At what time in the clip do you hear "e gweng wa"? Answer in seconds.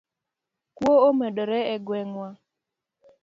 1.73-2.29